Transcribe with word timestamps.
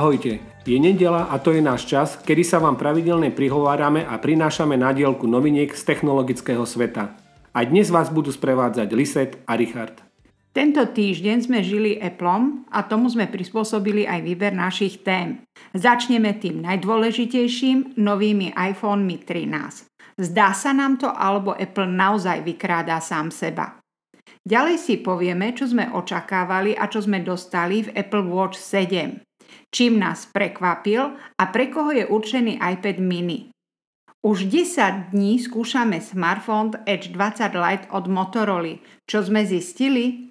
Ahojte, 0.00 0.40
je 0.64 0.80
nedela 0.80 1.28
a 1.28 1.36
to 1.36 1.52
je 1.52 1.60
náš 1.60 1.84
čas, 1.84 2.16
kedy 2.24 2.40
sa 2.40 2.56
vám 2.56 2.80
pravidelne 2.80 3.28
prihovárame 3.28 4.00
a 4.00 4.16
prinášame 4.16 4.72
na 4.72 4.96
dielku 4.96 5.28
noviniek 5.28 5.68
z 5.76 5.82
technologického 5.84 6.64
sveta. 6.64 7.20
A 7.52 7.68
dnes 7.68 7.92
vás 7.92 8.08
budú 8.08 8.32
sprevádzať 8.32 8.88
Liset 8.96 9.36
a 9.44 9.60
Richard. 9.60 10.00
Tento 10.56 10.80
týždeň 10.88 11.44
sme 11.44 11.60
žili 11.60 12.00
Appleom 12.00 12.64
a 12.72 12.80
tomu 12.80 13.12
sme 13.12 13.28
prispôsobili 13.28 14.08
aj 14.08 14.24
výber 14.24 14.56
našich 14.56 15.04
tém. 15.04 15.44
Začneme 15.76 16.32
tým 16.40 16.64
najdôležitejším, 16.64 18.00
novými 18.00 18.56
iPhone 18.56 19.04
13. 19.04 19.84
Zdá 20.16 20.56
sa 20.56 20.72
nám 20.72 20.96
to, 20.96 21.12
alebo 21.12 21.52
Apple 21.52 21.92
naozaj 21.92 22.40
vykráda 22.40 23.04
sám 23.04 23.28
seba. 23.28 23.76
Ďalej 24.48 24.80
si 24.80 24.96
povieme, 25.04 25.52
čo 25.52 25.68
sme 25.68 25.92
očakávali 25.92 26.72
a 26.72 26.88
čo 26.88 27.04
sme 27.04 27.20
dostali 27.20 27.84
v 27.84 27.92
Apple 27.92 28.24
Watch 28.24 28.56
7 28.56 29.28
čím 29.70 30.02
nás 30.02 30.26
prekvapil 30.28 31.16
a 31.16 31.44
pre 31.48 31.70
koho 31.70 31.90
je 31.94 32.04
určený 32.06 32.58
iPad 32.58 32.98
mini. 32.98 33.50
Už 34.20 34.52
10 34.52 35.16
dní 35.16 35.40
skúšame 35.40 35.96
smartphone 36.04 36.76
Edge 36.84 37.08
20 37.08 37.56
Lite 37.56 37.86
od 37.88 38.04
Motorola. 38.04 38.76
Čo 39.08 39.24
sme 39.24 39.48
zistili? 39.48 40.28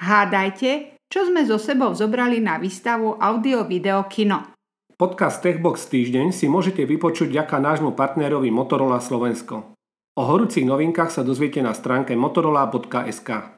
Hádajte, 0.00 0.96
čo 1.12 1.28
sme 1.28 1.44
so 1.44 1.60
sebou 1.60 1.92
zobrali 1.92 2.40
na 2.40 2.56
výstavu 2.56 3.20
Audio 3.20 3.68
Video 3.68 4.08
Kino. 4.08 4.56
Podcast 4.96 5.44
Techbox 5.44 5.92
týždeň 5.92 6.32
si 6.32 6.48
môžete 6.48 6.88
vypočuť 6.88 7.28
ďaká 7.28 7.60
nášmu 7.60 7.92
partnerovi 7.92 8.48
Motorola 8.48 8.96
Slovensko. 8.96 9.76
O 10.16 10.22
horúcich 10.24 10.64
novinkách 10.64 11.12
sa 11.12 11.22
dozviete 11.22 11.60
na 11.60 11.76
stránke 11.76 12.16
motorola.sk. 12.16 13.57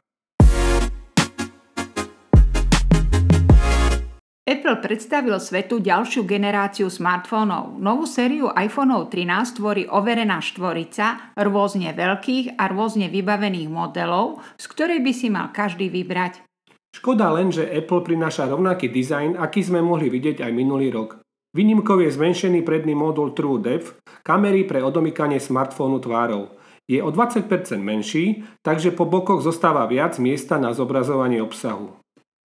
Apple 4.51 4.83
predstavil 4.83 5.39
svetu 5.39 5.79
ďalšiu 5.79 6.27
generáciu 6.27 6.91
smartfónov. 6.91 7.79
Novú 7.79 8.03
sériu 8.03 8.51
iPhoneov 8.51 9.07
13 9.07 9.55
tvorí 9.55 9.87
overená 9.87 10.43
štvorica 10.43 11.31
rôzne 11.39 11.95
veľkých 11.95 12.59
a 12.59 12.67
rôzne 12.67 13.07
vybavených 13.07 13.71
modelov, 13.71 14.43
z 14.59 14.65
ktorej 14.67 14.99
by 14.99 15.11
si 15.15 15.31
mal 15.31 15.55
každý 15.55 15.87
vybrať. 15.87 16.43
Škoda 16.91 17.31
len, 17.31 17.47
že 17.55 17.63
Apple 17.63 18.03
prináša 18.03 18.51
rovnaký 18.51 18.91
dizajn, 18.91 19.39
aký 19.39 19.63
sme 19.63 19.79
mohli 19.79 20.11
vidieť 20.11 20.43
aj 20.43 20.51
minulý 20.51 20.91
rok. 20.91 21.23
Výnimkou 21.55 22.03
je 22.03 22.11
zmenšený 22.11 22.67
predný 22.67 22.91
modul 22.91 23.31
True 23.31 23.55
Depth, 23.55 24.03
kamery 24.27 24.67
pre 24.67 24.83
odomykanie 24.83 25.39
smartfónu 25.39 26.03
tvárov. 26.03 26.59
Je 26.91 26.99
o 26.99 27.07
20% 27.07 27.47
menší, 27.79 28.43
takže 28.59 28.91
po 28.91 29.07
bokoch 29.07 29.39
zostáva 29.39 29.87
viac 29.87 30.19
miesta 30.19 30.59
na 30.59 30.75
zobrazovanie 30.75 31.39
obsahu. 31.39 32.00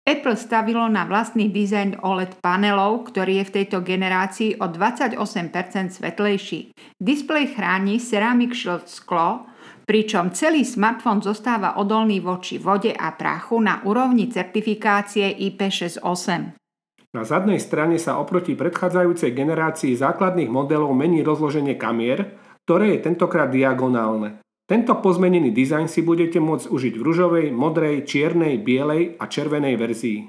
Apple 0.04 0.36
stavilo 0.36 0.84
na 0.92 1.08
vlastný 1.08 1.48
dizajn 1.48 2.04
OLED 2.04 2.44
panelov, 2.44 3.08
ktorý 3.08 3.40
je 3.40 3.46
v 3.48 3.54
tejto 3.56 3.80
generácii 3.80 4.60
o 4.60 4.68
28% 4.68 5.16
svetlejší. 5.96 6.76
Displej 7.00 7.56
chráni 7.56 8.04
Ceramic 8.04 8.52
Shield 8.52 8.92
sklo, 8.92 9.48
pričom 9.88 10.36
celý 10.36 10.68
smartfón 10.68 11.24
zostáva 11.24 11.80
odolný 11.80 12.20
voči 12.20 12.60
vode 12.60 12.92
a 12.92 13.16
prachu 13.16 13.64
na 13.64 13.80
úrovni 13.88 14.28
certifikácie 14.28 15.40
IP68. 15.40 16.60
Na 17.16 17.24
zadnej 17.24 17.64
strane 17.64 17.96
sa 17.96 18.20
oproti 18.20 18.60
predchádzajúcej 18.60 19.32
generácii 19.32 19.96
základných 19.96 20.52
modelov 20.52 20.92
mení 20.92 21.24
rozloženie 21.24 21.80
kamier, 21.80 22.36
ktoré 22.68 23.00
je 23.00 23.08
tentokrát 23.08 23.48
diagonálne. 23.48 24.43
Tento 24.64 24.96
pozmenený 25.04 25.52
dizajn 25.52 25.92
si 25.92 26.00
budete 26.00 26.40
môcť 26.40 26.72
užiť 26.72 26.94
v 26.96 27.04
ružovej, 27.04 27.48
modrej, 27.52 28.08
čiernej, 28.08 28.64
bielej 28.64 29.20
a 29.20 29.28
červenej 29.28 29.76
verzii. 29.76 30.20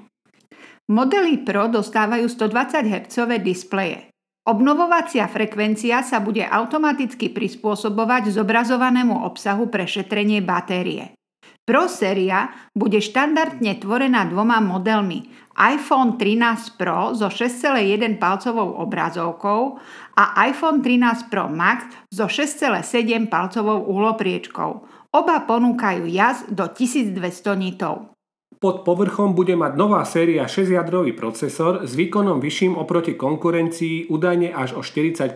Modely 0.91 1.41
Pro 1.47 1.71
dostávajú 1.71 2.27
120 2.29 2.85
Hz 2.85 3.15
displeje. 3.41 4.11
Obnovovacia 4.45 5.25
frekvencia 5.25 6.05
sa 6.05 6.21
bude 6.21 6.45
automaticky 6.45 7.33
prispôsobovať 7.33 8.29
zobrazovanému 8.29 9.25
obsahu 9.25 9.73
pre 9.73 9.89
šetrenie 9.89 10.45
batérie. 10.45 11.17
Pro 11.65 11.89
séria 11.89 12.53
bude 12.77 13.01
štandardne 13.01 13.81
tvorená 13.81 14.29
dvoma 14.29 14.61
modelmi 14.61 15.25
iPhone 15.57 16.13
13 16.13 16.77
Pro 16.77 17.17
so 17.17 17.25
6,1 17.25 18.21
palcovou 18.21 18.77
obrazovkou 18.85 19.81
a 20.13 20.23
iPhone 20.45 20.85
13 20.85 21.25
Pro 21.33 21.49
Max 21.49 21.89
so 22.13 22.29
6,7 22.29 23.25
palcovou 23.25 23.81
uhlopriečkou. 23.81 24.71
Oba 25.09 25.41
ponúkajú 25.41 26.05
jazd 26.05 26.53
do 26.53 26.69
1200 26.69 27.17
nitov. 27.57 28.13
Pod 28.61 28.85
povrchom 28.85 29.33
bude 29.33 29.57
mať 29.57 29.73
nová 29.73 30.05
séria 30.05 30.45
6-jadrový 30.45 31.17
procesor 31.17 31.81
s 31.81 31.97
výkonom 31.97 32.37
vyšším 32.45 32.77
oproti 32.77 33.17
konkurencii 33.17 34.11
údajne 34.13 34.53
až 34.53 34.77
o 34.77 34.85
40 34.85 35.33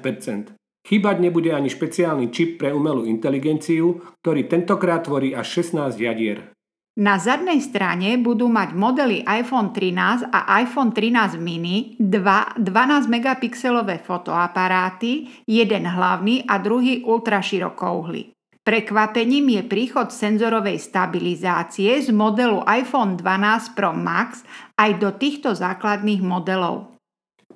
Chýbať 0.90 1.22
nebude 1.22 1.54
ani 1.54 1.70
špeciálny 1.70 2.34
čip 2.34 2.58
pre 2.58 2.74
umelú 2.74 3.06
inteligenciu, 3.06 4.02
ktorý 4.26 4.50
tentokrát 4.50 5.06
tvorí 5.06 5.38
až 5.38 5.62
16 5.62 6.02
jadier. 6.02 6.50
Na 6.98 7.22
zadnej 7.22 7.62
strane 7.62 8.18
budú 8.18 8.50
mať 8.50 8.74
modely 8.74 9.22
iPhone 9.24 9.72
13 9.72 10.34
a 10.34 10.40
iPhone 10.60 10.92
13 10.92 11.38
mini 11.38 11.94
dva 11.96 12.58
12 12.58 13.08
megapixelové 13.08 14.02
fotoaparáty, 14.02 15.30
jeden 15.46 15.86
hlavný 15.86 16.44
a 16.50 16.58
druhý 16.58 17.06
ultraširokouhly. 17.06 18.34
Prekvapením 18.66 19.48
je 19.56 19.62
príchod 19.64 20.12
senzorovej 20.12 20.82
stabilizácie 20.82 22.04
z 22.04 22.12
modelu 22.12 22.66
iPhone 22.68 23.16
12 23.16 23.78
Pro 23.78 23.96
Max 23.96 24.44
aj 24.76 25.00
do 25.00 25.16
týchto 25.16 25.56
základných 25.56 26.20
modelov. 26.20 26.99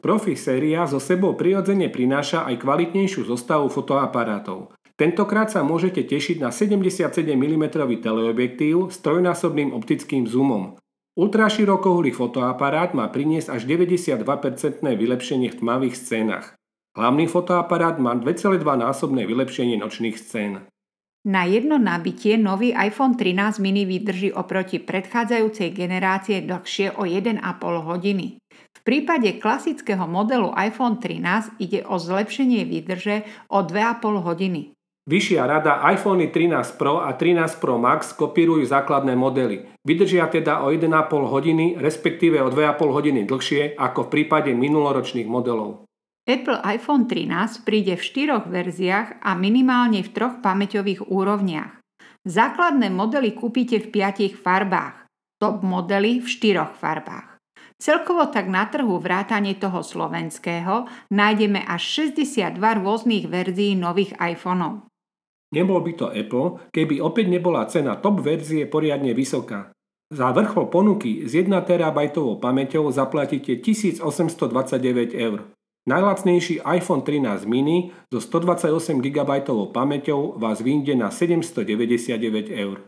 Profi 0.04 0.36
séria 0.36 0.84
so 0.84 1.00
sebou 1.00 1.32
prirodzene 1.40 1.88
prináša 1.88 2.44
aj 2.52 2.60
kvalitnejšiu 2.60 3.24
zostavu 3.24 3.72
fotoaparátov. 3.72 4.76
Tentokrát 5.00 5.48
sa 5.48 5.64
môžete 5.64 6.04
tešiť 6.04 6.44
na 6.44 6.52
77 6.52 7.08
mm 7.24 7.64
teleobjektív 8.04 8.92
s 8.92 9.00
trojnásobným 9.00 9.72
optickým 9.72 10.28
zoomom. 10.28 10.76
Ultraširokouhlý 11.16 12.12
fotoaparát 12.12 12.92
má 12.92 13.08
priniesť 13.08 13.56
až 13.56 13.64
92% 13.64 14.84
vylepšenie 14.84 15.50
v 15.50 15.58
tmavých 15.64 15.96
scénach. 15.96 16.60
Hlavný 17.00 17.26
fotoaparát 17.32 17.96
má 17.96 18.12
2,2 18.14 18.60
násobné 18.60 19.24
vylepšenie 19.24 19.80
nočných 19.80 20.20
scén. 20.20 20.68
Na 21.24 21.48
jedno 21.48 21.80
nabitie 21.80 22.36
nový 22.36 22.76
iPhone 22.76 23.16
13 23.16 23.64
mini 23.64 23.88
vydrží 23.88 24.36
oproti 24.36 24.84
predchádzajúcej 24.84 25.72
generácie 25.72 26.44
dlhšie 26.44 27.00
o 27.00 27.08
1,5 27.08 27.40
hodiny. 27.64 28.44
V 28.52 28.80
prípade 28.84 29.40
klasického 29.40 30.04
modelu 30.04 30.52
iPhone 30.52 31.00
13 31.00 31.64
ide 31.64 31.88
o 31.88 31.96
zlepšenie 31.96 32.68
výdrže 32.68 33.24
o 33.48 33.64
2,5 33.64 34.20
hodiny. 34.20 34.76
Vyššia 35.08 35.48
rada 35.48 35.80
iPhone 35.96 36.28
13 36.28 36.76
Pro 36.76 37.00
a 37.00 37.16
13 37.16 37.60
Pro 37.60 37.80
Max 37.80 38.12
kopírujú 38.12 38.68
základné 38.68 39.16
modely. 39.16 39.68
Vydržia 39.88 40.28
teda 40.28 40.64
o 40.64 40.76
1,5 40.76 40.92
hodiny, 41.08 41.80
respektíve 41.80 42.40
o 42.44 42.52
2,5 42.52 42.84
hodiny 42.92 43.24
dlhšie 43.24 43.80
ako 43.80 44.08
v 44.08 44.12
prípade 44.12 44.52
minuloročných 44.52 45.28
modelov. 45.28 45.88
Apple 46.24 46.64
iPhone 46.64 47.04
13 47.04 47.68
príde 47.68 48.00
v 48.00 48.04
štyroch 48.04 48.48
verziách 48.48 49.20
a 49.20 49.36
minimálne 49.36 50.00
v 50.00 50.10
troch 50.16 50.40
pamäťových 50.40 51.12
úrovniach. 51.12 51.84
Základné 52.24 52.88
modely 52.88 53.36
kúpite 53.36 53.84
v 53.84 53.92
piatich 53.92 54.40
farbách, 54.40 55.12
top 55.36 55.60
modely 55.68 56.24
v 56.24 56.28
štyroch 56.32 56.80
farbách. 56.80 57.36
Celkovo 57.76 58.32
tak 58.32 58.48
na 58.48 58.64
trhu 58.72 58.96
vrátane 59.04 59.60
toho 59.60 59.84
slovenského 59.84 60.88
nájdeme 61.12 61.60
až 61.68 62.08
62 62.16 62.56
rôznych 62.56 63.28
verzií 63.28 63.76
nových 63.76 64.16
iPhoneov. 64.16 64.88
Nebol 65.52 65.84
by 65.84 65.92
to 66.00 66.08
Apple, 66.08 66.72
keby 66.72 67.04
opäť 67.04 67.28
nebola 67.28 67.68
cena 67.68 68.00
top 68.00 68.24
verzie 68.24 68.64
poriadne 68.72 69.12
vysoká. 69.12 69.76
Za 70.08 70.32
vrchol 70.32 70.72
ponuky 70.72 71.28
s 71.28 71.36
1 71.36 71.52
terabajtovou 71.68 72.40
pamäťou 72.40 72.88
zaplatíte 72.96 73.60
1829 73.60 75.12
eur. 75.12 75.52
Najlacnejší 75.84 76.64
iPhone 76.64 77.04
13 77.04 77.44
mini 77.44 77.92
so 78.08 78.24
128 78.24 79.04
GB 79.04 79.32
pamäťou 79.76 80.40
vás 80.40 80.64
vyjde 80.64 80.96
na 80.96 81.12
799 81.12 82.48
eur. 82.56 82.88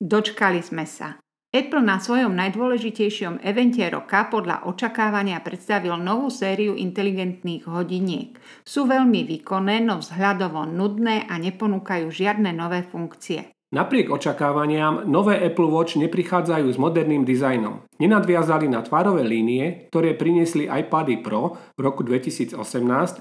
Dočkali 0.00 0.64
sme 0.64 0.88
sa. 0.88 1.20
Apple 1.52 1.84
na 1.84 2.00
svojom 2.00 2.32
najdôležitejšom 2.32 3.44
evente 3.44 3.84
roka 3.92 4.24
podľa 4.32 4.64
očakávania 4.64 5.44
predstavil 5.44 6.00
novú 6.00 6.32
sériu 6.32 6.80
inteligentných 6.80 7.68
hodiniek. 7.68 8.40
Sú 8.64 8.88
veľmi 8.88 9.36
výkonné, 9.36 9.84
no 9.84 10.00
vzhľadovo 10.00 10.64
nudné 10.64 11.28
a 11.28 11.36
neponúkajú 11.36 12.08
žiadne 12.08 12.56
nové 12.56 12.80
funkcie. 12.88 13.55
Napriek 13.74 14.14
očakávaniam, 14.14 15.10
nové 15.10 15.42
Apple 15.42 15.66
Watch 15.66 15.98
neprichádzajú 15.98 16.70
s 16.70 16.78
moderným 16.78 17.26
dizajnom. 17.26 17.82
Nenadviazali 17.98 18.70
na 18.70 18.78
tvárové 18.86 19.26
línie, 19.26 19.90
ktoré 19.90 20.14
priniesli 20.14 20.70
iPady 20.70 21.18
Pro 21.18 21.58
v 21.74 21.80
roku 21.82 22.06
2018 22.06 22.54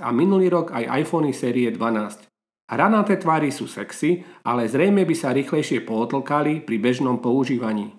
a 0.06 0.10
minulý 0.14 0.54
rok 0.54 0.70
aj 0.70 1.02
iPhony 1.02 1.34
série 1.34 1.74
12. 1.74 2.30
Hranaté 2.70 3.18
tvary 3.18 3.50
sú 3.50 3.66
sexy, 3.66 4.22
ale 4.46 4.70
zrejme 4.70 5.02
by 5.02 5.16
sa 5.18 5.34
rýchlejšie 5.34 5.82
pootlkali 5.82 6.62
pri 6.62 6.78
bežnom 6.78 7.18
používaní. 7.18 7.98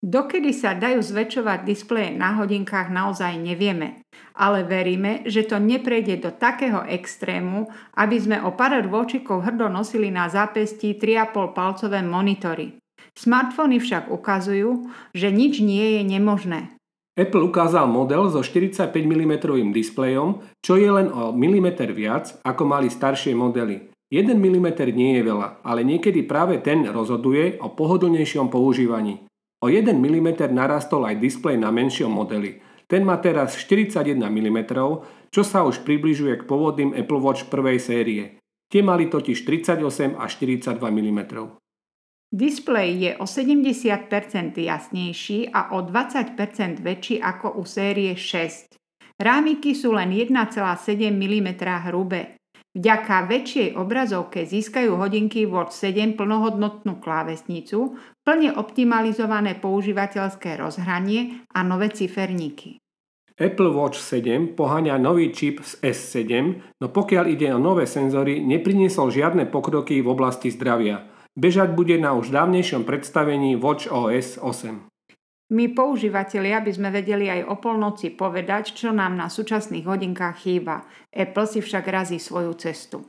Dokedy 0.00 0.56
sa 0.56 0.72
dajú 0.72 1.04
zväčšovať 1.04 1.68
displeje 1.68 2.16
na 2.16 2.32
hodinkách 2.40 2.88
naozaj 2.88 3.36
nevieme, 3.36 4.00
ale 4.32 4.64
veríme, 4.64 5.28
že 5.28 5.44
to 5.44 5.60
neprejde 5.60 6.24
do 6.24 6.32
takého 6.32 6.80
extrému, 6.88 7.68
aby 8.00 8.16
sme 8.16 8.40
o 8.40 8.56
pár 8.56 8.80
rôčikov 8.80 9.44
hrdo 9.44 9.68
nosili 9.68 10.08
na 10.08 10.32
zápestí 10.32 10.96
3,5 10.96 11.52
palcové 11.52 12.00
monitory. 12.00 12.80
Smartfóny 13.12 13.76
však 13.76 14.08
ukazujú, 14.08 14.88
že 15.12 15.28
nič 15.28 15.60
nie 15.60 16.00
je 16.00 16.02
nemožné. 16.16 16.72
Apple 17.20 17.52
ukázal 17.52 17.84
model 17.84 18.32
so 18.32 18.40
45 18.40 18.96
mm 18.96 19.34
displejom, 19.76 20.40
čo 20.64 20.80
je 20.80 20.88
len 20.88 21.12
o 21.12 21.28
milimeter 21.36 21.92
viac, 21.92 22.40
ako 22.40 22.64
mali 22.64 22.88
staršie 22.88 23.36
modely. 23.36 23.92
1 24.08 24.32
mm 24.32 24.68
nie 24.96 25.20
je 25.20 25.22
veľa, 25.28 25.60
ale 25.60 25.84
niekedy 25.84 26.24
práve 26.24 26.64
ten 26.64 26.88
rozhoduje 26.88 27.60
o 27.60 27.68
pohodlnejšom 27.76 28.48
používaní. 28.48 29.29
O 29.60 29.68
1 29.68 29.92
mm 29.92 30.56
narastol 30.56 31.04
aj 31.04 31.20
displej 31.20 31.60
na 31.60 31.68
menšom 31.68 32.08
modeli. 32.08 32.64
Ten 32.88 33.04
má 33.04 33.20
teraz 33.20 33.60
41 33.60 34.16
mm, 34.16 34.58
čo 35.28 35.42
sa 35.44 35.62
už 35.68 35.84
približuje 35.84 36.40
k 36.40 36.46
pôvodným 36.48 36.96
Apple 36.96 37.20
Watch 37.20 37.52
prvej 37.52 37.78
série. 37.78 38.40
Tie 38.72 38.80
mali 38.80 39.12
totiž 39.12 39.44
38 39.44 40.16
a 40.16 40.24
42 40.24 40.80
mm. 40.80 41.20
Displej 42.30 42.90
je 42.94 43.12
o 43.18 43.26
70% 43.26 44.56
jasnejší 44.56 45.50
a 45.50 45.74
o 45.74 45.84
20% 45.84 46.80
väčší 46.80 47.18
ako 47.20 47.58
u 47.58 47.66
série 47.66 48.16
6. 48.16 48.80
Rámiky 49.20 49.76
sú 49.76 49.92
len 49.92 50.14
1,7 50.14 51.12
mm 51.12 51.48
hrubé. 51.90 52.39
Vďaka 52.70 53.26
väčšej 53.26 53.74
obrazovke 53.74 54.46
získajú 54.46 54.94
hodinky 54.94 55.42
Watch 55.42 55.74
7 55.74 56.14
plnohodnotnú 56.14 57.02
klávesnicu, 57.02 57.98
plne 58.22 58.54
optimalizované 58.54 59.58
používateľské 59.58 60.54
rozhranie 60.54 61.42
a 61.50 61.66
nové 61.66 61.90
ciferníky. 61.90 62.78
Apple 63.40 63.74
Watch 63.74 63.98
7 63.98 64.54
poháňa 64.54 65.02
nový 65.02 65.34
čip 65.34 65.66
z 65.66 65.82
S7, 65.82 66.30
no 66.78 66.86
pokiaľ 66.92 67.24
ide 67.26 67.50
o 67.50 67.58
nové 67.58 67.90
senzory, 67.90 68.38
nepriniesol 68.38 69.10
žiadne 69.10 69.50
pokroky 69.50 69.98
v 69.98 70.12
oblasti 70.12 70.54
zdravia. 70.54 71.10
Bežať 71.34 71.74
bude 71.74 71.98
na 71.98 72.14
už 72.14 72.30
dávnejšom 72.30 72.86
predstavení 72.86 73.58
Watch 73.58 73.90
OS 73.90 74.38
8. 74.38 74.89
My 75.50 75.66
používateľia 75.74 76.62
by 76.62 76.70
sme 76.70 76.88
vedeli 76.94 77.26
aj 77.26 77.50
o 77.50 77.58
polnoci 77.58 78.14
povedať, 78.14 78.70
čo 78.70 78.94
nám 78.94 79.18
na 79.18 79.26
súčasných 79.26 79.82
hodinkách 79.82 80.46
chýba. 80.46 80.86
Apple 81.10 81.46
si 81.50 81.58
však 81.58 81.84
razí 81.90 82.22
svoju 82.22 82.54
cestu. 82.54 83.02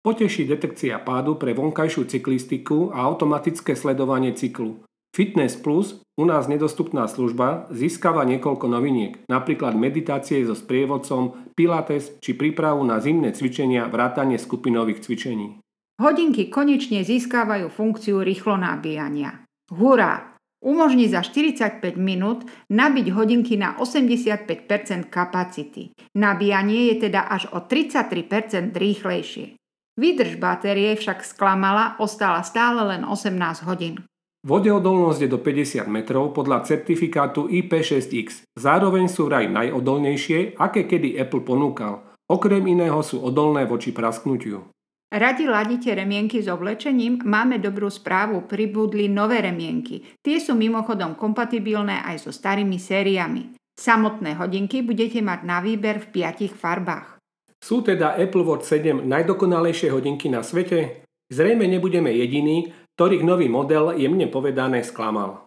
Poteší 0.00 0.48
detekcia 0.48 0.98
pádu 1.04 1.36
pre 1.36 1.52
vonkajšiu 1.52 2.08
cyklistiku 2.08 2.90
a 2.90 3.04
automatické 3.06 3.76
sledovanie 3.76 4.32
cyklu. 4.32 4.82
Fitness 5.12 5.60
Plus, 5.60 6.00
u 6.16 6.24
nás 6.24 6.48
nedostupná 6.48 7.04
služba, 7.04 7.68
získava 7.68 8.24
niekoľko 8.24 8.66
noviniek, 8.72 9.12
napríklad 9.28 9.76
meditácie 9.76 10.40
so 10.48 10.56
sprievodcom, 10.56 11.52
pilates 11.52 12.16
či 12.24 12.32
prípravu 12.32 12.80
na 12.88 12.96
zimné 13.04 13.36
cvičenia 13.36 13.92
vrátanie 13.92 14.40
skupinových 14.40 15.04
cvičení. 15.04 15.60
Hodinky 16.00 16.48
konečne 16.48 17.04
získavajú 17.04 17.68
funkciu 17.68 18.24
rýchlo 18.24 18.56
nabíjania. 18.56 19.44
Hurá! 19.68 20.31
Umožní 20.62 21.10
za 21.10 21.26
45 21.26 21.98
minút 21.98 22.46
nabiť 22.70 23.06
hodinky 23.10 23.58
na 23.58 23.74
85% 23.82 25.10
kapacity. 25.10 25.90
Nabíjanie 26.14 26.94
je 26.94 27.10
teda 27.10 27.26
až 27.26 27.50
o 27.50 27.66
33% 27.66 28.70
rýchlejšie. 28.70 29.58
Výdrž 29.98 30.38
batérie 30.38 30.94
však 30.94 31.26
sklamala, 31.26 31.98
ostala 31.98 32.46
stále 32.46 32.94
len 32.94 33.02
18 33.02 33.66
hodín. 33.66 34.06
Vodeodolnosť 34.42 35.20
je 35.22 35.28
do 35.30 35.38
50 35.38 35.86
metrov 35.90 36.30
podľa 36.34 36.66
certifikátu 36.66 37.50
IP6X. 37.50 38.46
Zároveň 38.58 39.06
sú 39.10 39.30
vraj 39.30 39.50
najodolnejšie, 39.50 40.58
aké 40.58 40.86
kedy 40.86 41.18
Apple 41.18 41.42
ponúkal. 41.42 42.06
Okrem 42.30 42.66
iného 42.70 43.02
sú 43.02 43.18
odolné 43.22 43.66
voči 43.66 43.90
prasknutiu. 43.90 44.66
Radi 45.12 45.44
ladíte 45.44 45.92
remienky 45.92 46.40
s 46.40 46.48
oblečením? 46.48 47.20
Máme 47.20 47.60
dobrú 47.60 47.92
správu, 47.92 48.48
pribudli 48.48 49.12
nové 49.12 49.44
remienky. 49.44 50.00
Tie 50.24 50.40
sú 50.40 50.56
mimochodom 50.56 51.20
kompatibilné 51.20 52.00
aj 52.00 52.24
so 52.24 52.30
starými 52.32 52.80
sériami. 52.80 53.52
Samotné 53.76 54.40
hodinky 54.40 54.80
budete 54.80 55.20
mať 55.20 55.44
na 55.44 55.60
výber 55.60 56.00
v 56.00 56.16
piatich 56.16 56.56
farbách. 56.56 57.20
Sú 57.60 57.84
teda 57.84 58.16
Apple 58.16 58.40
Watch 58.40 58.64
7 58.64 59.04
najdokonalejšie 59.04 59.92
hodinky 59.92 60.32
na 60.32 60.40
svete? 60.40 61.04
Zrejme 61.28 61.68
nebudeme 61.68 62.08
jediní, 62.08 62.72
ktorých 62.96 63.20
nový 63.20 63.52
model 63.52 63.92
jemne 63.92 64.32
povedané 64.32 64.80
sklamal. 64.80 65.44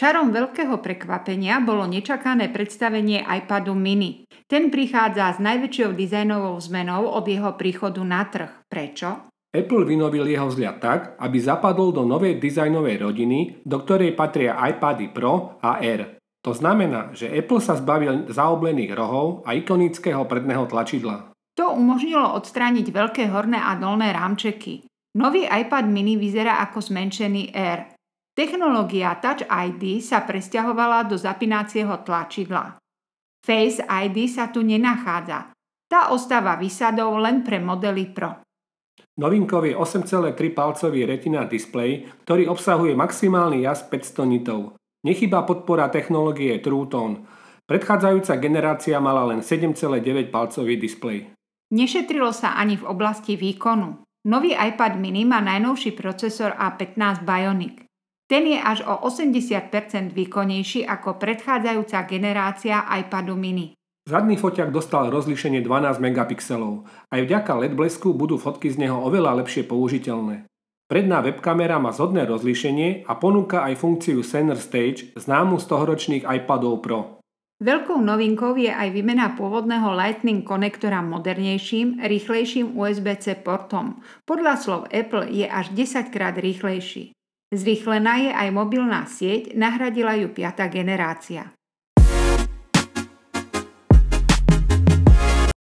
Čarom 0.00 0.32
veľkého 0.32 0.80
prekvapenia 0.80 1.60
bolo 1.60 1.84
nečakané 1.84 2.48
predstavenie 2.48 3.20
iPadu 3.20 3.76
mini. 3.76 4.24
Ten 4.50 4.66
prichádza 4.66 5.30
s 5.30 5.38
najväčšou 5.38 5.94
dizajnovou 5.94 6.58
zmenou 6.58 7.06
od 7.06 7.22
jeho 7.22 7.54
príchodu 7.54 8.02
na 8.02 8.26
trh. 8.26 8.66
Prečo? 8.66 9.30
Apple 9.54 9.86
vynovil 9.86 10.26
jeho 10.26 10.50
vzhľad 10.50 10.76
tak, 10.82 11.00
aby 11.22 11.38
zapadol 11.38 11.94
do 11.94 12.02
novej 12.02 12.42
dizajnovej 12.42 12.98
rodiny, 12.98 13.38
do 13.62 13.78
ktorej 13.78 14.18
patria 14.18 14.58
iPady 14.58 15.14
Pro 15.14 15.54
a 15.62 15.78
Air. 15.78 16.18
To 16.42 16.50
znamená, 16.50 17.14
že 17.14 17.30
Apple 17.30 17.62
sa 17.62 17.78
zbavil 17.78 18.26
zaoblených 18.26 18.90
rohov 18.90 19.46
a 19.46 19.54
ikonického 19.54 20.26
predného 20.26 20.66
tlačidla. 20.66 21.30
To 21.54 21.70
umožnilo 21.70 22.34
odstrániť 22.34 22.90
veľké 22.90 23.30
horné 23.30 23.58
a 23.62 23.78
dolné 23.78 24.10
rámčeky. 24.10 24.82
Nový 25.14 25.46
iPad 25.46 25.86
mini 25.86 26.18
vyzerá 26.18 26.58
ako 26.66 26.90
zmenšený 26.90 27.54
Air. 27.54 27.94
Technológia 28.34 29.14
Touch 29.22 29.46
ID 29.46 30.02
sa 30.02 30.26
presťahovala 30.26 31.06
do 31.06 31.14
zapínacieho 31.14 32.02
tlačidla. 32.02 32.79
Face 33.40 33.80
ID 33.80 34.28
sa 34.28 34.52
tu 34.52 34.60
nenachádza. 34.60 35.50
Tá 35.90 36.12
ostáva 36.12 36.54
výsadou 36.60 37.18
len 37.18 37.42
pre 37.42 37.58
modely 37.58 38.12
Pro. 38.12 38.44
Novinkou 39.20 39.64
je 39.66 39.74
8,3 39.74 40.32
palcový 40.54 41.04
retina 41.04 41.44
display, 41.44 42.06
ktorý 42.24 42.48
obsahuje 42.48 42.96
maximálny 42.96 43.66
jas 43.66 43.84
500 43.84 44.24
nitov. 44.24 44.78
Nechýba 45.04 45.44
podpora 45.48 45.88
technológie 45.88 46.60
True 46.60 46.86
Tone. 46.86 47.24
Predchádzajúca 47.64 48.36
generácia 48.38 48.96
mala 49.00 49.28
len 49.28 49.40
7,9 49.44 50.30
palcový 50.30 50.76
displej. 50.76 51.32
Nešetrilo 51.70 52.32
sa 52.32 52.58
ani 52.58 52.76
v 52.76 52.84
oblasti 52.84 53.38
výkonu. 53.38 54.02
Nový 54.26 54.52
iPad 54.52 55.00
mini 55.00 55.24
má 55.24 55.40
najnovší 55.40 55.96
procesor 55.96 56.52
A15 56.58 57.24
Bionic. 57.24 57.89
Ten 58.30 58.46
je 58.46 58.62
až 58.62 58.86
o 58.86 58.94
80% 59.10 60.14
výkonnejší 60.14 60.86
ako 60.86 61.18
predchádzajúca 61.18 62.06
generácia 62.06 62.86
iPadu 63.02 63.34
mini. 63.34 63.74
Zadný 64.06 64.38
foťak 64.38 64.70
dostal 64.70 65.10
rozlíšenie 65.10 65.66
12 65.66 65.98
megapixelov. 65.98 66.86
Aj 67.10 67.20
vďaka 67.26 67.58
LED 67.58 67.74
blesku 67.74 68.14
budú 68.14 68.38
fotky 68.38 68.70
z 68.70 68.86
neho 68.86 69.02
oveľa 69.02 69.42
lepšie 69.42 69.66
použiteľné. 69.66 70.46
Predná 70.86 71.26
webkamera 71.26 71.82
má 71.82 71.90
zhodné 71.90 72.22
rozlíšenie 72.30 73.10
a 73.10 73.18
ponúka 73.18 73.66
aj 73.66 73.82
funkciu 73.82 74.22
Center 74.22 74.58
Stage, 74.62 75.10
známu 75.18 75.58
z 75.58 75.64
tohoročných 75.66 76.22
iPadov 76.22 76.86
Pro. 76.86 77.18
Veľkou 77.58 77.98
novinkou 77.98 78.54
je 78.54 78.70
aj 78.70 78.94
výmena 78.94 79.34
pôvodného 79.34 79.90
Lightning 79.90 80.46
konektora 80.46 81.02
modernejším, 81.02 81.98
rýchlejším 81.98 82.78
USB-C 82.78 83.42
portom. 83.42 83.98
Podľa 84.22 84.54
slov 84.54 84.80
Apple 84.88 85.28
je 85.34 85.50
až 85.50 85.74
10 85.74 86.14
krát 86.14 86.38
rýchlejší. 86.38 87.10
Zrýchlená 87.50 88.14
je 88.22 88.30
aj 88.30 88.48
mobilná 88.54 89.10
sieť, 89.10 89.58
nahradila 89.58 90.14
ju 90.14 90.30
piata 90.30 90.70
generácia. 90.70 91.50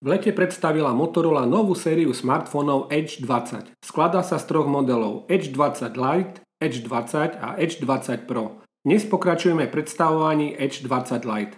V 0.03 0.05
lete 0.11 0.35
predstavila 0.35 0.91
Motorola 0.91 1.47
novú 1.47 1.71
sériu 1.71 2.11
smartfónov 2.11 2.91
Edge 2.91 3.23
20. 3.23 3.71
Skladá 3.79 4.19
sa 4.19 4.35
z 4.35 4.51
troch 4.51 4.67
modelov 4.67 5.31
Edge 5.31 5.55
20 5.55 5.95
Lite, 5.95 6.43
Edge 6.59 6.83
20 6.83 7.39
a 7.39 7.55
Edge 7.55 7.79
20 7.79 8.27
Pro. 8.27 8.59
Dnes 8.83 9.07
pokračujeme 9.07 9.71
predstavovaní 9.71 10.59
Edge 10.59 10.83
20 10.83 11.23
Lite. 11.23 11.55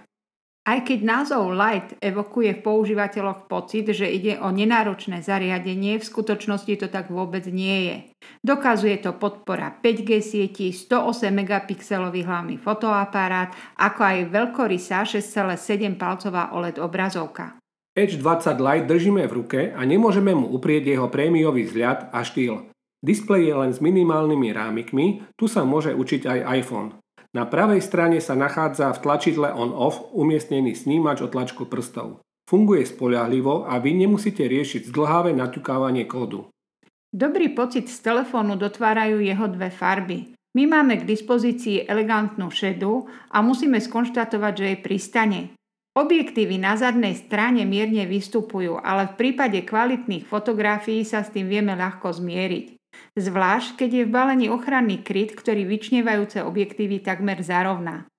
Aj 0.63 0.79
keď 0.79 0.99
názov 1.03 1.51
Light 1.51 1.99
evokuje 1.99 2.55
v 2.55 2.63
používateľoch 2.63 3.51
pocit, 3.51 3.83
že 3.91 4.07
ide 4.07 4.39
o 4.39 4.47
nenáročné 4.47 5.19
zariadenie, 5.19 5.99
v 5.99 6.07
skutočnosti 6.07 6.79
to 6.79 6.87
tak 6.87 7.11
vôbec 7.11 7.43
nie 7.51 7.91
je. 7.91 7.97
Dokazuje 8.39 8.95
to 9.03 9.11
podpora 9.19 9.75
5G 9.83 10.23
sieti, 10.23 10.71
108 10.71 11.35
megapixelový 11.35 12.23
hlavný 12.23 12.55
fotoaparát, 12.55 13.51
ako 13.75 14.01
aj 14.07 14.17
veľkorysá 14.31 15.03
6,7 15.03 15.99
palcová 15.99 16.55
OLED 16.55 16.79
obrazovka. 16.79 17.59
Edge 17.91 18.15
20 18.15 18.55
Lite 18.55 18.87
držíme 18.87 19.27
v 19.27 19.35
ruke 19.35 19.61
a 19.75 19.83
nemôžeme 19.83 20.31
mu 20.31 20.47
uprieť 20.47 20.95
jeho 20.95 21.11
prémiový 21.11 21.67
vzhľad 21.67 22.15
a 22.15 22.23
štýl. 22.23 22.71
Displej 23.03 23.51
je 23.51 23.55
len 23.59 23.71
s 23.75 23.83
minimálnymi 23.83 24.55
rámikmi, 24.55 25.05
tu 25.35 25.51
sa 25.51 25.67
môže 25.67 25.91
učiť 25.91 26.23
aj 26.23 26.39
iPhone. 26.63 27.02
Na 27.33 27.49
pravej 27.49 27.81
strane 27.81 28.21
sa 28.21 28.37
nachádza 28.37 28.93
v 28.93 29.01
tlačidle 29.01 29.49
on-off 29.49 30.05
umiestnený 30.13 30.77
snímač 30.77 31.25
o 31.25 31.27
tlačku 31.27 31.65
prstov. 31.65 32.21
Funguje 32.45 32.85
spoľahlivo 32.85 33.65
a 33.65 33.81
vy 33.81 34.05
nemusíte 34.05 34.45
riešiť 34.45 34.93
zdlhavé 34.93 35.33
naťukávanie 35.33 36.05
kódu. 36.05 36.53
Dobrý 37.09 37.49
pocit 37.57 37.89
z 37.89 37.97
telefónu 38.05 38.53
dotvárajú 38.53 39.17
jeho 39.17 39.49
dve 39.49 39.73
farby. 39.73 40.37
My 40.53 40.69
máme 40.69 41.01
k 41.01 41.09
dispozícii 41.09 41.89
elegantnú 41.89 42.53
šedu 42.53 43.09
a 43.33 43.41
musíme 43.41 43.81
skonštatovať, 43.81 44.53
že 44.53 44.65
jej 44.69 44.79
pristane. 44.85 45.39
Objektívy 45.97 46.61
na 46.61 46.77
zadnej 46.77 47.17
strane 47.17 47.65
mierne 47.65 48.05
vystupujú, 48.05 48.77
ale 48.81 49.09
v 49.09 49.17
prípade 49.17 49.61
kvalitných 49.65 50.25
fotografií 50.25 51.01
sa 51.01 51.25
s 51.25 51.33
tým 51.33 51.49
vieme 51.49 51.73
ľahko 51.73 52.13
zmieriť. 52.13 52.77
Zvlášť, 53.13 53.85
keď 53.85 53.89
je 53.91 54.03
v 54.07 54.13
balení 54.13 54.47
ochranný 54.49 55.05
kryt, 55.05 55.37
ktorý 55.37 55.65
vyčnievajúce 55.69 56.41
objektívy 56.41 57.03
takmer 57.03 57.41
zarovná. 57.45 58.09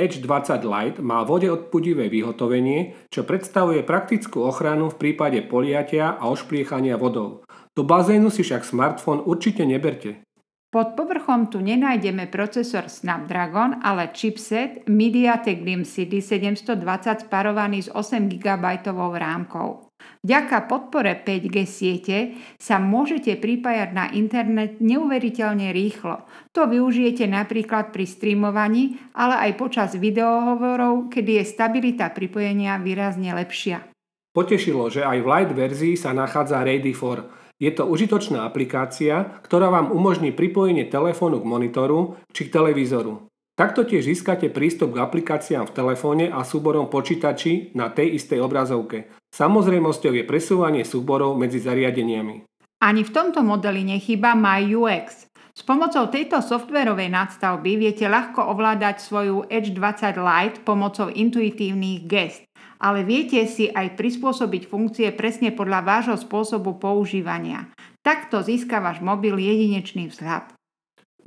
Edge 0.00 0.24
20 0.24 0.64
Lite 0.64 0.98
má 1.04 1.20
vode 1.28 1.50
odpudivé 1.52 2.08
vyhotovenie, 2.08 2.96
čo 3.12 3.28
predstavuje 3.28 3.84
praktickú 3.84 4.48
ochranu 4.48 4.88
v 4.88 4.96
prípade 4.96 5.44
poliatia 5.44 6.16
a 6.16 6.24
ošpliechania 6.32 6.96
vodou. 6.96 7.44
Do 7.76 7.84
bazénu 7.84 8.32
si 8.32 8.40
však 8.40 8.64
smartfón 8.64 9.20
určite 9.20 9.68
neberte. 9.68 10.24
Pod 10.70 10.94
povrchom 10.94 11.50
tu 11.50 11.58
nenájdeme 11.58 12.30
procesor 12.30 12.86
Snapdragon, 12.86 13.82
ale 13.82 14.14
chipset 14.14 14.86
MediaTek 14.86 15.66
Dimensity 15.66 16.22
720 16.22 17.26
sparovaný 17.26 17.84
s 17.84 17.88
8 17.90 18.30
GB 18.30 18.64
rámkou. 18.94 19.89
Vďaka 20.20 20.68
podpore 20.68 21.16
5G 21.16 21.56
siete 21.64 22.18
sa 22.60 22.76
môžete 22.76 23.40
pripájať 23.40 23.90
na 23.96 24.12
internet 24.12 24.80
neuveriteľne 24.82 25.72
rýchlo. 25.72 26.26
To 26.52 26.68
využijete 26.68 27.24
napríklad 27.24 27.94
pri 27.94 28.04
streamovaní, 28.04 29.00
ale 29.16 29.48
aj 29.48 29.52
počas 29.56 29.90
videohovorov, 29.96 31.08
kedy 31.08 31.40
je 31.40 31.44
stabilita 31.48 32.12
pripojenia 32.12 32.76
výrazne 32.80 33.32
lepšia. 33.32 33.86
Potešilo, 34.30 34.92
že 34.92 35.02
aj 35.02 35.18
v 35.22 35.26
light 35.26 35.52
verzii 35.56 35.94
sa 35.96 36.14
nachádza 36.14 36.62
Ready 36.62 36.94
for 36.94 37.40
je 37.60 37.68
to 37.68 37.84
užitočná 37.84 38.48
aplikácia, 38.48 39.36
ktorá 39.44 39.68
vám 39.68 39.92
umožní 39.92 40.32
pripojenie 40.32 40.88
telefónu 40.88 41.44
k 41.44 41.46
monitoru 41.46 42.16
či 42.32 42.48
k 42.48 42.56
televízoru. 42.56 43.29
Takto 43.60 43.84
tiež 43.84 44.08
získate 44.08 44.48
prístup 44.48 44.96
k 44.96 45.04
aplikáciám 45.04 45.68
v 45.68 45.76
telefóne 45.76 46.32
a 46.32 46.48
súborom 46.48 46.88
počítači 46.88 47.76
na 47.76 47.92
tej 47.92 48.16
istej 48.16 48.40
obrazovke. 48.40 49.12
Samozrejmosťou 49.36 50.16
je 50.16 50.24
presúvanie 50.24 50.80
súborov 50.80 51.36
medzi 51.36 51.60
zariadeniami. 51.60 52.48
Ani 52.80 53.04
v 53.04 53.12
tomto 53.12 53.44
modeli 53.44 53.84
nechýba 53.84 54.32
MyUX. 54.32 55.28
S 55.52 55.60
pomocou 55.60 56.08
tejto 56.08 56.40
softverovej 56.40 57.12
nadstavby 57.12 57.76
viete 57.76 58.08
ľahko 58.08 58.48
ovládať 58.48 59.04
svoju 59.04 59.44
Edge 59.52 59.76
20 59.76 60.16
Lite 60.16 60.64
pomocou 60.64 61.12
intuitívnych 61.12 62.08
gest 62.08 62.48
ale 62.80 63.04
viete 63.04 63.44
si 63.44 63.68
aj 63.68 63.92
prispôsobiť 63.92 64.64
funkcie 64.64 65.12
presne 65.12 65.52
podľa 65.52 65.84
vášho 65.84 66.16
spôsobu 66.16 66.80
používania. 66.80 67.68
Takto 68.00 68.40
získa 68.40 68.80
váš 68.80 69.04
mobil 69.04 69.36
jedinečný 69.36 70.08
vzhľad. 70.08 70.59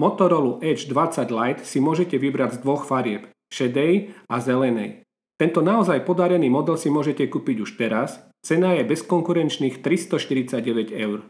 Motorola 0.04 0.60
Edge 0.60 0.92
20 0.92 1.32
Lite 1.32 1.64
si 1.64 1.80
môžete 1.80 2.20
vybrať 2.20 2.60
z 2.60 2.68
dvoch 2.68 2.84
farieb, 2.84 3.32
šedej 3.48 4.12
a 4.28 4.36
zelenej. 4.44 5.08
Tento 5.40 5.64
naozaj 5.64 6.04
podarený 6.04 6.52
model 6.52 6.76
si 6.76 6.92
môžete 6.92 7.24
kúpiť 7.32 7.64
už 7.64 7.80
teraz, 7.80 8.20
cena 8.44 8.76
je 8.76 8.84
bezkonkurenčných 8.84 9.80
349 9.80 10.92
eur. 10.92 11.24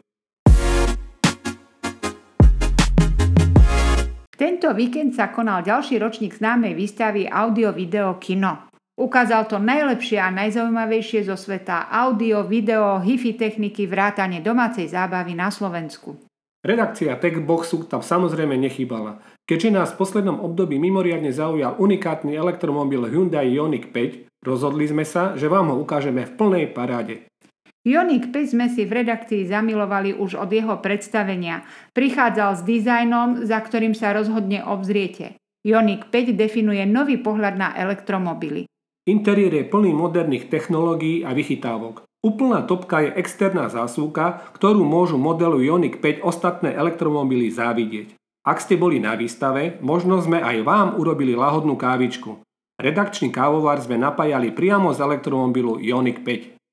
Tento 4.33 4.73
víkend 4.73 5.13
sa 5.13 5.29
konal 5.29 5.61
ďalší 5.61 6.01
ročník 6.01 6.33
známej 6.33 6.73
výstavy 6.73 7.29
Audio 7.29 7.77
Video 7.77 8.17
Kino. 8.17 8.73
Ukázal 8.97 9.45
to 9.53 9.61
najlepšie 9.61 10.17
a 10.17 10.33
najzaujímavejšie 10.33 11.29
zo 11.29 11.37
sveta 11.37 11.93
audio, 11.93 12.41
video, 12.41 12.97
hifi 12.97 13.37
techniky, 13.37 13.85
vrátane 13.85 14.41
domácej 14.41 14.89
zábavy 14.89 15.37
na 15.37 15.53
Slovensku. 15.53 16.32
Redakcia 16.63 17.19
Techboxu 17.19 17.83
tam 17.91 17.99
samozrejme 17.99 18.55
nechýbala. 18.55 19.19
Keďže 19.43 19.69
nás 19.75 19.89
v 19.91 19.99
poslednom 19.99 20.39
období 20.39 20.79
mimoriadne 20.79 21.35
zaujal 21.35 21.75
unikátny 21.75 22.39
elektromobil 22.39 23.03
Hyundai 23.11 23.51
Ioniq 23.51 23.91
5, 23.91 24.31
rozhodli 24.47 24.87
sme 24.87 25.03
sa, 25.03 25.35
že 25.35 25.51
vám 25.51 25.75
ho 25.75 25.77
ukážeme 25.83 26.23
v 26.23 26.31
plnej 26.39 26.65
paráde. 26.71 27.27
Ioniq 27.83 28.31
5 28.31 28.55
sme 28.55 28.71
si 28.71 28.87
v 28.87 29.03
redakcii 29.03 29.43
zamilovali 29.43 30.15
už 30.15 30.39
od 30.39 30.47
jeho 30.47 30.79
predstavenia. 30.79 31.67
Prichádzal 31.91 32.55
s 32.55 32.61
dizajnom, 32.63 33.43
za 33.43 33.59
ktorým 33.59 33.91
sa 33.91 34.15
rozhodne 34.15 34.63
obzriete. 34.63 35.35
Ioniq 35.67 36.07
5 36.07 36.31
definuje 36.31 36.87
nový 36.87 37.19
pohľad 37.19 37.59
na 37.59 37.75
elektromobily. 37.75 38.71
Interiér 39.03 39.51
je 39.51 39.65
plný 39.67 39.91
moderných 39.91 40.47
technológií 40.47 41.27
a 41.27 41.35
vychytávok. 41.35 42.07
Úplná 42.23 42.63
topka 42.63 43.03
je 43.03 43.11
externá 43.19 43.67
zásuvka, 43.67 44.47
ktorú 44.55 44.87
môžu 44.87 45.19
modelu 45.19 45.59
Ioniq 45.59 45.99
5 45.99 46.23
ostatné 46.23 46.71
elektromobily 46.71 47.51
závidieť. 47.51 48.15
Ak 48.47 48.63
ste 48.63 48.79
boli 48.79 48.95
na 48.95 49.19
výstave, 49.19 49.75
možno 49.83 50.23
sme 50.23 50.39
aj 50.39 50.63
vám 50.63 50.95
urobili 50.95 51.35
lahodnú 51.35 51.75
kávičku. 51.75 52.39
Redakčný 52.79 53.27
kávovar 53.27 53.83
sme 53.83 53.99
napájali 53.99 54.55
priamo 54.55 54.95
z 54.95 55.03
elektromobilu 55.03 55.83
Ioniq 55.83 56.23
5. 56.23 56.63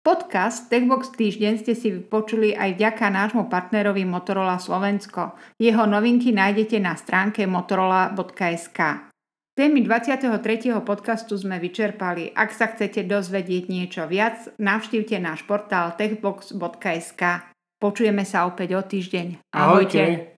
Podcast 0.00 0.72
Techbox 0.72 1.12
týždeň 1.12 1.60
ste 1.60 1.76
si 1.76 1.92
vypočuli 1.92 2.56
aj 2.56 2.80
vďaka 2.80 3.12
nášmu 3.12 3.52
partnerovi 3.52 4.08
Motorola 4.08 4.56
Slovensko. 4.56 5.36
Jeho 5.60 5.84
novinky 5.84 6.32
nájdete 6.32 6.80
na 6.80 6.96
stránke 6.96 7.44
motorola.sk. 7.44 9.11
Témy 9.52 9.84
23. 9.84 10.32
podcastu 10.80 11.36
sme 11.36 11.60
vyčerpali. 11.60 12.32
Ak 12.32 12.56
sa 12.56 12.72
chcete 12.72 13.04
dozvedieť 13.04 13.68
niečo 13.68 14.08
viac, 14.08 14.48
navštívte 14.56 15.20
náš 15.20 15.44
portál 15.44 15.92
techbox.sk. 15.92 17.52
Počujeme 17.76 18.24
sa 18.24 18.48
opäť 18.48 18.80
o 18.80 18.80
týždeň. 18.80 19.52
Ahojte. 19.52 20.00
Ahojte. 20.00 20.31